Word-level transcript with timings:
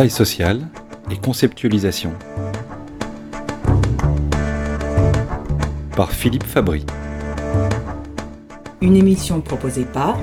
Travail 0.00 0.10
social 0.10 0.66
et 1.10 1.18
conceptualisation. 1.18 2.14
Par 5.94 6.10
Philippe 6.10 6.44
Fabry. 6.44 6.86
Une 8.80 8.96
émission 8.96 9.42
proposée 9.42 9.84
par 9.84 10.16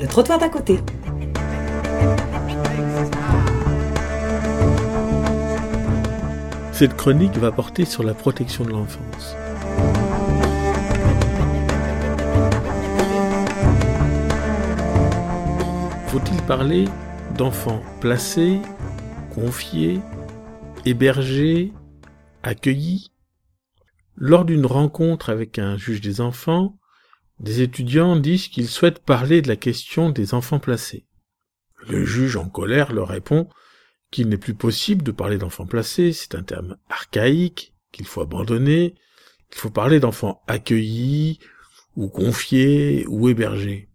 Le 0.00 0.08
Trottoir 0.08 0.40
d'à 0.40 0.48
côté. 0.48 0.80
Cette 6.72 6.96
chronique 6.96 7.36
va 7.36 7.52
porter 7.52 7.84
sur 7.84 8.02
la 8.02 8.14
protection 8.14 8.64
de 8.64 8.70
l'enfance. 8.70 9.36
Faut-il 16.08 16.42
parler 16.48 16.86
d'enfants 17.36 17.80
placés, 18.00 18.60
confiés, 19.30 20.00
hébergés, 20.84 21.72
accueillis 22.42 23.12
Lors 24.16 24.44
d'une 24.44 24.66
rencontre 24.66 25.30
avec 25.30 25.58
un 25.58 25.76
juge 25.78 26.00
des 26.00 26.20
enfants, 26.20 26.78
des 27.38 27.62
étudiants 27.62 28.16
disent 28.16 28.48
qu'ils 28.48 28.68
souhaitent 28.68 29.02
parler 29.02 29.40
de 29.40 29.48
la 29.48 29.56
question 29.56 30.10
des 30.10 30.34
enfants 30.34 30.58
placés. 30.58 31.06
Le 31.88 32.04
juge 32.04 32.36
en 32.36 32.48
colère 32.48 32.92
leur 32.92 33.08
répond 33.08 33.48
qu'il 34.10 34.28
n'est 34.28 34.36
plus 34.36 34.54
possible 34.54 35.02
de 35.02 35.12
parler 35.12 35.38
d'enfants 35.38 35.66
placés, 35.66 36.12
c'est 36.12 36.34
un 36.34 36.42
terme 36.42 36.76
archaïque, 36.90 37.74
qu'il 37.92 38.06
faut 38.06 38.20
abandonner, 38.20 38.94
qu'il 39.50 39.60
faut 39.60 39.70
parler 39.70 40.00
d'enfants 40.00 40.42
accueillis, 40.48 41.38
ou 41.96 42.08
confiés, 42.08 43.06
ou 43.08 43.28
hébergés. 43.28 43.88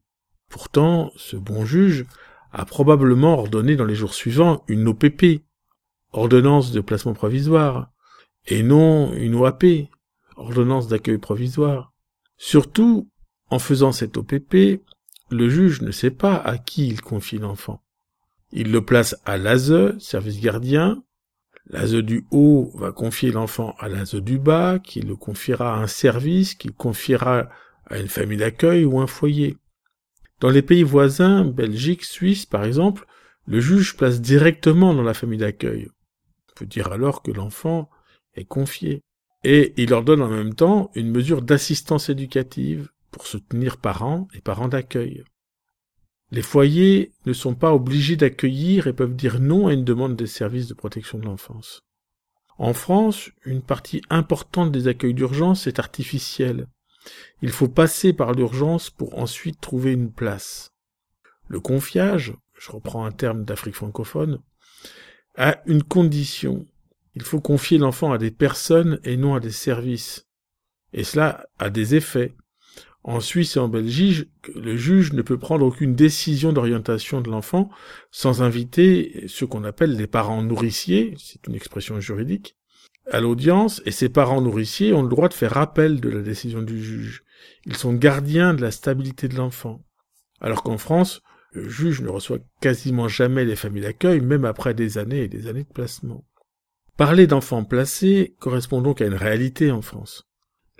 Pourtant, 0.50 1.12
ce 1.18 1.36
bon 1.36 1.66
juge 1.66 2.06
a 2.55 2.64
probablement 2.64 3.38
ordonné 3.38 3.76
dans 3.76 3.84
les 3.84 3.96
jours 3.96 4.13
suivants 4.13 4.63
une 4.70 4.88
OPP, 4.88 5.43
ordonnance 6.13 6.71
de 6.71 6.80
placement 6.80 7.13
provisoire, 7.13 7.91
et 8.48 8.63
non 8.63 9.13
une 9.13 9.35
OAP, 9.35 9.66
ordonnance 10.38 10.88
d'accueil 10.88 11.18
provisoire. 11.18 11.91
Surtout, 12.38 13.10
en 13.49 13.60
faisant 13.60 13.91
cette 13.91 14.15
OPP, 14.15 14.82
le 15.32 15.49
juge 15.49 15.82
ne 15.82 15.91
sait 15.91 16.12
pas 16.12 16.38
à 16.38 16.57
qui 16.57 16.88
il 16.88 17.02
confie 17.02 17.40
l'enfant. 17.40 17.84
Il 18.54 18.71
le 18.71 18.85
place 18.85 19.18
à 19.26 19.37
l'ASE, 19.37 19.98
service 19.99 20.40
gardien. 20.40 21.04
L'ASE 21.68 21.96
du 21.96 22.26
haut 22.32 22.71
va 22.76 22.93
confier 22.93 23.32
l'enfant 23.32 23.76
à 23.80 23.90
l'ASE 23.90 24.15
du 24.15 24.40
bas, 24.40 24.80
qui 24.80 25.02
le 25.02 25.18
confiera 25.18 25.76
à 25.76 25.80
un 25.80 25.87
service, 25.87 26.55
qui 26.55 26.70
confiera 26.70 27.49
à 27.87 27.99
une 27.99 28.08
famille 28.08 28.37
d'accueil 28.37 28.85
ou 28.85 29.02
un 29.02 29.08
foyer. 29.08 29.58
Dans 30.40 30.50
les 30.50 30.62
pays 30.62 30.84
voisins, 30.84 31.46
Belgique, 31.46 32.04
Suisse 32.04 32.46
par 32.46 32.66
exemple, 32.66 33.05
le 33.46 33.60
juge 33.60 33.96
place 33.96 34.22
directement 34.22 34.94
dans 34.94 35.04
la 35.04 35.14
famille 35.14 35.40
d'accueil. 35.40 35.88
On 36.50 36.54
peut 36.55 36.66
dire 36.66 36.92
alors 36.92 37.22
que 37.22 37.32
l'enfant 37.32 37.90
est 38.34 38.46
confié. 38.46 39.02
Et 39.44 39.74
il 39.77 39.92
leur 39.92 40.04
donne 40.04 40.22
en 40.22 40.30
même 40.30 40.55
temps 40.55 40.92
une 40.96 41.12
mesure 41.12 41.42
d'assistance 41.42 42.10
éducative 42.10 42.90
pour 43.12 43.27
soutenir 43.27 43.77
parents 43.77 44.27
et 44.34 44.42
parents 44.42 44.68
d'accueil. 44.68 45.24
Les 46.32 46.42
foyers 46.42 47.14
ne 47.26 47.34
sont 47.34 47.54
pas 47.54 47.74
obligés 47.74 48.16
d'accueillir 48.16 48.88
et 48.88 48.94
peuvent 48.94 49.16
dire 49.16 49.40
non 49.40 49.68
à 49.68 49.74
une 49.74 49.86
demande 49.86 50.16
des 50.16 50.27
services 50.27 50.68
de 50.68 50.74
protection 50.74 51.20
de 51.20 51.26
l'enfance. 51.26 51.82
En 52.58 52.74
France, 52.74 53.30
une 53.46 53.62
partie 53.62 54.02
importante 54.10 54.72
des 54.72 54.88
accueils 54.88 55.14
d'urgence 55.14 55.68
est 55.68 55.77
artificielle. 55.77 56.68
Il 57.42 57.52
faut 57.52 57.68
passer 57.68 58.14
par 58.14 58.34
l'urgence 58.34 58.90
pour 58.90 59.18
ensuite 59.18 59.60
trouver 59.62 59.94
une 59.94 60.12
place. 60.12 60.74
Le 61.48 61.60
confiage, 61.60 62.34
je 62.58 62.72
reprends 62.72 63.06
un 63.06 63.12
terme 63.12 63.46
d'Afrique 63.46 63.76
francophone, 63.76 64.40
a 65.38 65.62
une 65.66 65.84
condition. 65.84 66.66
Il 67.16 67.24
faut 67.24 67.42
confier 67.42 67.78
l'enfant 67.78 68.12
à 68.12 68.18
des 68.18 68.32
personnes 68.32 69.00
et 69.04 69.18
non 69.18 69.36
à 69.36 69.40
des 69.40 69.52
services. 69.52 70.28
Et 70.94 71.04
cela 71.04 71.46
a 71.60 71.70
des 71.70 71.96
effets. 71.96 72.36
En 73.04 73.20
Suisse 73.20 73.56
et 73.56 73.60
en 73.60 73.68
Belgique, 73.68 74.28
le 74.56 74.76
juge 74.76 75.14
ne 75.14 75.22
peut 75.22 75.38
prendre 75.38 75.64
aucune 75.66 75.94
décision 75.94 76.54
d'orientation 76.54 77.22
de 77.22 77.30
l'enfant 77.30 77.70
sans 78.10 78.42
inviter 78.42 79.26
ce 79.28 79.46
qu'on 79.46 79.64
appelle 79.64 79.96
les 79.96 80.08
parents 80.08 80.42
nourriciers, 80.42 81.14
c'est 81.20 81.46
une 81.46 81.54
expression 81.54 82.00
juridique, 82.00 82.58
à 83.12 83.19
l'audience 83.19 83.81
et 83.85 83.91
ses 83.91 84.09
parents 84.09 84.41
nourriciers 84.41 84.94
ont 84.94 85.03
le 85.03 85.09
droit 85.09 85.29
de 85.29 85.34
faire 85.34 85.57
appel 85.57 86.01
de 86.01 86.09
la 86.09 86.22
décision 86.22 86.62
du 86.62 86.84
juge. 86.84 87.23
Ils 87.66 87.75
sont 87.75 87.94
gardiens 87.94 88.53
de 88.53 88.62
la 88.62 88.72
stabilité 88.72 89.28
de 89.28 89.35
l'enfant. 89.35 89.84
Alors 90.41 90.63
qu'en 90.63 90.78
France, 90.78 91.22
le 91.51 91.69
juge 91.69 92.01
ne 92.01 92.09
reçoit 92.09 92.40
quasiment 92.62 93.07
jamais 93.07 93.46
les 93.46 93.56
familles 93.56 93.84
d'accueil, 93.84 94.22
même 94.22 94.46
après 94.46 94.73
des 94.73 94.97
années 94.97 95.23
et 95.23 95.28
des 95.28 95.47
années 95.47 95.63
de 95.63 95.73
placement. 95.73 96.25
Parler 96.97 97.28
d'enfants 97.28 97.63
placés 97.63 98.35
correspond 98.40 98.81
donc 98.81 99.02
à 99.02 99.06
une 99.06 99.13
réalité 99.13 99.72
en 99.72 99.81
France. 99.81 100.28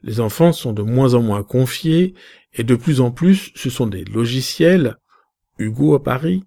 Les 0.02 0.20
enfants 0.20 0.54
sont 0.54 0.74
de 0.74 0.82
moins 0.82 1.14
en 1.14 1.22
moins 1.22 1.44
confiés 1.44 2.14
et 2.54 2.64
de 2.64 2.76
plus 2.76 3.02
en 3.02 3.12
plus 3.12 3.52
ce 3.56 3.70
sont 3.70 3.88
des 3.88 4.06
logiciels, 4.06 4.98
Hugo 5.58 5.96
à 5.96 6.04
Paris, 6.04 6.44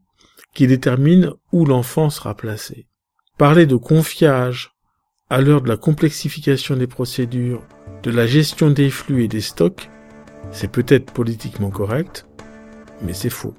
qui 0.54 0.66
déterminent 0.66 1.34
où 1.52 1.64
l'enfant 1.64 2.10
sera 2.10 2.36
placé. 2.36 2.88
Parler 3.36 3.66
de 3.66 3.76
confiage, 3.76 4.72
à 5.30 5.42
l'heure 5.42 5.60
de 5.60 5.68
la 5.68 5.76
complexification 5.76 6.76
des 6.76 6.86
procédures, 6.86 7.62
de 8.02 8.10
la 8.10 8.26
gestion 8.26 8.70
des 8.70 8.88
flux 8.88 9.24
et 9.24 9.28
des 9.28 9.42
stocks, 9.42 9.90
c'est 10.52 10.70
peut-être 10.70 11.12
politiquement 11.12 11.70
correct, 11.70 12.26
mais 13.02 13.12
c'est 13.12 13.28
faux. 13.30 13.54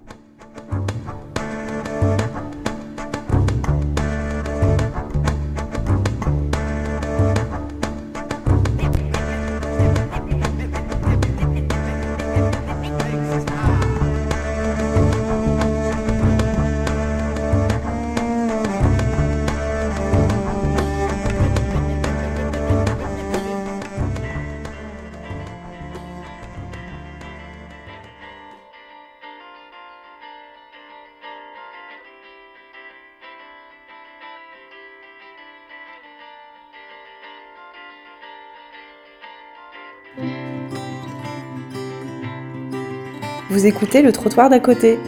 Vous 43.50 43.66
écoutez 43.66 44.04
le 44.04 44.12
trottoir 44.12 44.48
d'à 44.48 44.60
côté. 44.60 45.00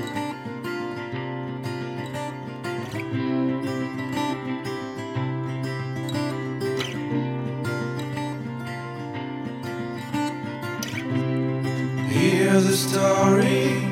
Hear 12.10 12.60
the 12.62 12.76
story 12.76 13.86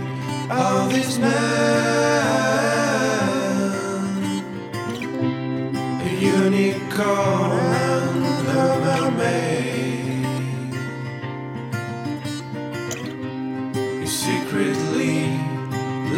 of 0.49 0.91
this 0.91 1.19
man, 1.19 1.29
a 6.01 6.09
unicorn. 6.19 7.69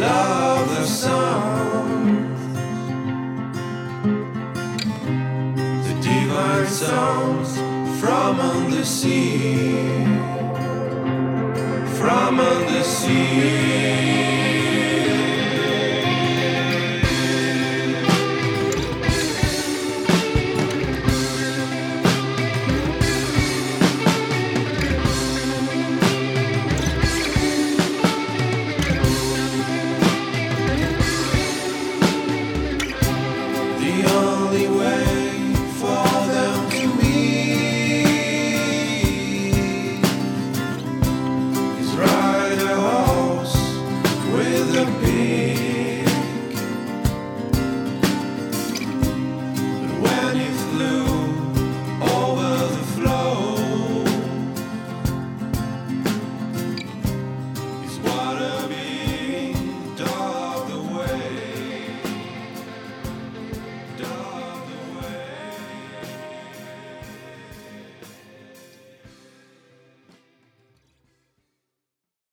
Love 0.06 0.68
the 0.76 0.86
song, 0.86 2.36
the 5.86 5.94
divine 6.00 6.66
songs 6.66 7.50
from 8.00 8.36
the 8.70 8.84
sea 8.84 10.02
from 12.02 12.36
the 12.36 12.82
sea. 12.82 14.21